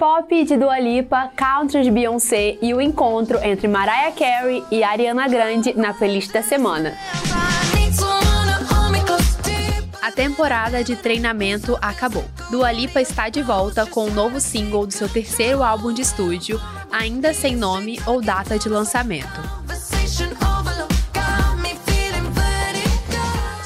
Pop 0.00 0.44
de 0.46 0.56
Dua 0.56 0.78
Lipa, 0.80 1.30
Country 1.36 1.82
de 1.82 1.90
Beyoncé 1.90 2.56
e 2.62 2.72
o 2.72 2.80
encontro 2.80 3.38
entre 3.42 3.68
Mariah 3.68 4.10
Carey 4.12 4.64
e 4.70 4.82
Ariana 4.82 5.28
Grande 5.28 5.74
na 5.74 5.92
playlist 5.92 6.32
da 6.32 6.42
semana. 6.42 6.96
A 10.00 10.10
temporada 10.10 10.82
de 10.82 10.96
treinamento 10.96 11.76
acabou. 11.82 12.24
Dua 12.50 12.72
Lipa 12.72 13.02
está 13.02 13.28
de 13.28 13.42
volta 13.42 13.84
com 13.84 14.06
um 14.06 14.14
novo 14.14 14.40
single 14.40 14.86
do 14.86 14.92
seu 14.94 15.06
terceiro 15.06 15.62
álbum 15.62 15.92
de 15.92 16.00
estúdio, 16.00 16.58
ainda 16.90 17.34
sem 17.34 17.54
nome 17.54 18.00
ou 18.06 18.22
data 18.22 18.58
de 18.58 18.70
lançamento. 18.70 19.38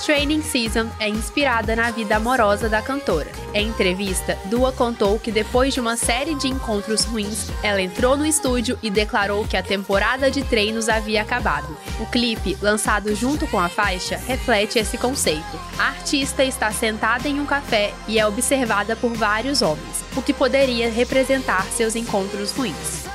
Training 0.05 0.43
Season 0.43 0.91
é 1.01 1.09
inspirada 1.09 1.75
na 1.75 1.91
vida 1.91 2.17
amorosa 2.17 2.69
da 2.69 2.83
cantora. 2.83 3.33
Em 3.55 3.69
entrevista, 3.69 4.39
Dua 4.51 4.71
contou 4.71 5.19
que 5.19 5.33
depois 5.33 5.73
de 5.73 5.81
uma 5.81 5.97
série 5.97 6.35
de 6.35 6.47
encontros 6.47 7.05
ruins, 7.05 7.49
ela 7.63 7.81
entrou 7.81 8.15
no 8.15 8.27
estúdio 8.27 8.79
e 8.83 8.91
declarou 8.91 9.49
que 9.49 9.57
a 9.57 9.63
temporada 9.63 10.31
de 10.31 10.45
treinos 10.45 10.91
havia 10.91 11.23
acabado. 11.23 11.75
O 11.99 12.05
clipe, 12.05 12.55
lançado 12.61 13.15
junto 13.15 13.47
com 13.47 13.59
a 13.59 13.71
faixa, 13.71 14.19
reflete 14.27 14.79
esse 14.79 14.99
conceito. 14.99 15.59
A 15.79 15.85
artista 15.85 16.45
está 16.45 16.71
sentada 16.71 17.27
em 17.27 17.41
um 17.41 17.47
café 17.47 17.95
e 18.07 18.19
é 18.19 18.27
observada 18.27 18.95
por 18.95 19.15
vários 19.15 19.63
homens, 19.63 20.05
o 20.15 20.21
que 20.21 20.35
poderia 20.35 20.91
representar 20.91 21.65
seus 21.69 21.97
encontros 21.97 22.53
ruins. 22.53 23.14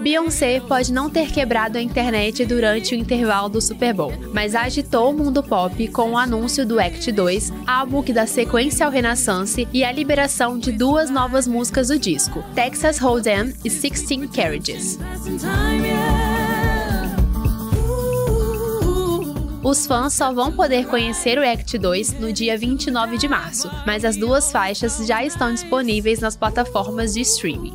Beyoncé 0.00 0.60
pode 0.60 0.92
não 0.92 1.10
ter 1.10 1.30
quebrado 1.30 1.76
a 1.78 1.82
internet 1.82 2.44
durante 2.44 2.94
o 2.94 2.98
intervalo 2.98 3.48
do 3.48 3.60
Super 3.60 3.92
Bowl, 3.92 4.12
mas 4.32 4.54
agitou 4.54 5.10
o 5.10 5.12
mundo 5.12 5.42
pop 5.42 5.88
com 5.88 6.12
o 6.12 6.18
anúncio 6.18 6.66
do 6.66 6.78
Act 6.78 7.10
2, 7.10 7.52
álbum 7.66 8.02
que 8.02 8.12
dá 8.12 8.26
sequência 8.26 8.86
ao 8.86 8.92
Renaissance 8.92 9.66
e 9.72 9.84
a 9.84 9.92
liberação 9.92 10.58
de 10.58 10.72
duas 10.72 11.10
novas 11.10 11.46
músicas 11.46 11.88
do 11.88 11.98
disco, 11.98 12.44
Texas 12.54 12.98
Hold'em 12.98 13.52
e 13.64 13.70
Sixteen 13.70 14.26
Carriages. 14.28 14.98
Os 19.62 19.84
fãs 19.84 20.14
só 20.14 20.32
vão 20.32 20.52
poder 20.52 20.86
conhecer 20.86 21.38
o 21.38 21.42
Act 21.42 21.76
2 21.76 22.20
no 22.20 22.32
dia 22.32 22.56
29 22.56 23.18
de 23.18 23.26
março, 23.26 23.68
mas 23.84 24.04
as 24.04 24.16
duas 24.16 24.52
faixas 24.52 25.04
já 25.04 25.24
estão 25.24 25.52
disponíveis 25.52 26.20
nas 26.20 26.36
plataformas 26.36 27.14
de 27.14 27.22
streaming. 27.22 27.74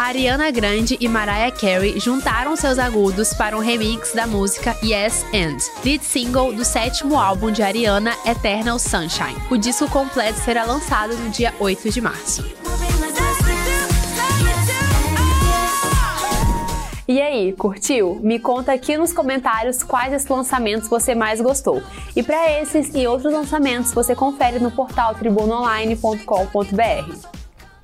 Ariana 0.00 0.50
Grande 0.50 0.96
e 0.98 1.06
Mariah 1.06 1.52
Carey 1.52 2.00
juntaram 2.00 2.56
seus 2.56 2.78
agudos 2.78 3.34
para 3.34 3.54
um 3.54 3.60
remix 3.60 4.14
da 4.14 4.26
música 4.26 4.74
Yes 4.82 5.26
and, 5.34 5.58
lead 5.84 6.02
single 6.02 6.54
do 6.54 6.64
sétimo 6.64 7.18
álbum 7.18 7.50
de 7.50 7.62
Ariana, 7.62 8.14
Eternal 8.24 8.78
Sunshine. 8.78 9.36
O 9.50 9.58
disco 9.58 9.86
completo 9.90 10.40
será 10.40 10.64
lançado 10.64 11.14
no 11.18 11.28
dia 11.28 11.52
8 11.60 11.90
de 11.90 12.00
março. 12.00 12.42
E 17.06 17.20
aí, 17.20 17.52
curtiu? 17.52 18.18
Me 18.22 18.38
conta 18.38 18.72
aqui 18.72 18.96
nos 18.96 19.12
comentários 19.12 19.82
quais 19.82 20.14
esses 20.14 20.28
lançamentos 20.28 20.88
você 20.88 21.14
mais 21.14 21.42
gostou. 21.42 21.82
E 22.16 22.22
para 22.22 22.58
esses 22.58 22.94
e 22.94 23.06
outros 23.06 23.30
lançamentos 23.30 23.92
você 23.92 24.14
confere 24.14 24.58
no 24.60 24.70
portal 24.70 25.14
tribunoonline.com.br. 25.14 27.39